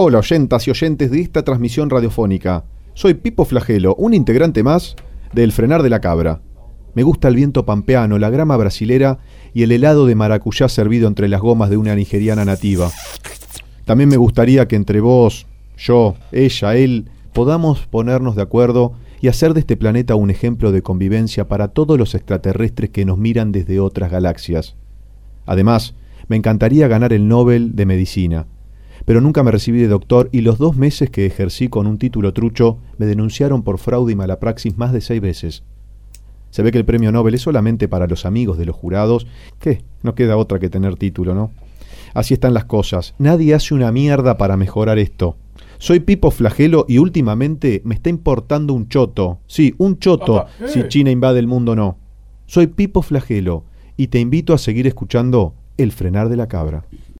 Hola 0.00 0.18
oyentas 0.18 0.68
y 0.68 0.70
oyentes 0.70 1.10
de 1.10 1.20
esta 1.20 1.42
transmisión 1.42 1.90
radiofónica. 1.90 2.62
Soy 2.94 3.14
Pipo 3.14 3.44
Flagelo, 3.44 3.96
un 3.96 4.14
integrante 4.14 4.62
más 4.62 4.94
del 5.32 5.50
Frenar 5.50 5.82
de 5.82 5.90
la 5.90 6.00
Cabra. 6.00 6.40
Me 6.94 7.02
gusta 7.02 7.26
el 7.26 7.34
viento 7.34 7.66
pampeano, 7.66 8.16
la 8.16 8.30
grama 8.30 8.56
brasilera 8.56 9.18
y 9.52 9.64
el 9.64 9.72
helado 9.72 10.06
de 10.06 10.14
maracuyá 10.14 10.68
servido 10.68 11.08
entre 11.08 11.26
las 11.26 11.40
gomas 11.40 11.68
de 11.68 11.78
una 11.78 11.96
nigeriana 11.96 12.44
nativa. 12.44 12.92
También 13.86 14.08
me 14.08 14.16
gustaría 14.16 14.68
que 14.68 14.76
entre 14.76 15.00
vos, 15.00 15.48
yo, 15.76 16.14
ella, 16.30 16.76
él, 16.76 17.10
podamos 17.32 17.88
ponernos 17.88 18.36
de 18.36 18.42
acuerdo 18.42 18.92
y 19.20 19.26
hacer 19.26 19.52
de 19.52 19.58
este 19.58 19.76
planeta 19.76 20.14
un 20.14 20.30
ejemplo 20.30 20.70
de 20.70 20.80
convivencia 20.80 21.48
para 21.48 21.66
todos 21.66 21.98
los 21.98 22.14
extraterrestres 22.14 22.90
que 22.90 23.04
nos 23.04 23.18
miran 23.18 23.50
desde 23.50 23.80
otras 23.80 24.12
galaxias. 24.12 24.76
Además, 25.44 25.96
me 26.28 26.36
encantaría 26.36 26.86
ganar 26.86 27.12
el 27.12 27.26
Nobel 27.26 27.74
de 27.74 27.84
Medicina 27.84 28.46
pero 29.08 29.22
nunca 29.22 29.42
me 29.42 29.50
recibí 29.50 29.80
de 29.80 29.88
doctor 29.88 30.28
y 30.32 30.42
los 30.42 30.58
dos 30.58 30.76
meses 30.76 31.08
que 31.08 31.24
ejercí 31.24 31.68
con 31.68 31.86
un 31.86 31.96
título 31.96 32.34
trucho 32.34 32.76
me 32.98 33.06
denunciaron 33.06 33.62
por 33.62 33.78
fraude 33.78 34.12
y 34.12 34.16
mala 34.16 34.38
praxis 34.38 34.76
más 34.76 34.92
de 34.92 35.00
seis 35.00 35.18
veces. 35.22 35.62
Se 36.50 36.62
ve 36.62 36.72
que 36.72 36.76
el 36.76 36.84
premio 36.84 37.10
Nobel 37.10 37.32
es 37.32 37.40
solamente 37.40 37.88
para 37.88 38.06
los 38.06 38.26
amigos 38.26 38.58
de 38.58 38.66
los 38.66 38.76
jurados, 38.76 39.26
que 39.60 39.80
no 40.02 40.14
queda 40.14 40.36
otra 40.36 40.58
que 40.58 40.68
tener 40.68 40.96
título, 40.96 41.34
¿no? 41.34 41.52
Así 42.12 42.34
están 42.34 42.52
las 42.52 42.66
cosas. 42.66 43.14
Nadie 43.16 43.54
hace 43.54 43.72
una 43.72 43.90
mierda 43.92 44.36
para 44.36 44.58
mejorar 44.58 44.98
esto. 44.98 45.36
Soy 45.78 46.00
Pipo 46.00 46.30
Flagelo 46.30 46.84
y 46.86 46.98
últimamente 46.98 47.80
me 47.86 47.94
está 47.94 48.10
importando 48.10 48.74
un 48.74 48.90
choto. 48.90 49.38
Sí, 49.46 49.74
un 49.78 49.98
choto, 49.98 50.44
si 50.66 50.86
China 50.88 51.10
invade 51.10 51.38
el 51.38 51.46
mundo 51.46 51.72
o 51.72 51.76
no. 51.76 51.96
Soy 52.44 52.66
Pipo 52.66 53.00
Flagelo 53.00 53.64
y 53.96 54.08
te 54.08 54.20
invito 54.20 54.52
a 54.52 54.58
seguir 54.58 54.86
escuchando 54.86 55.54
El 55.78 55.92
frenar 55.92 56.28
de 56.28 56.36
la 56.36 56.46
cabra. 56.46 56.84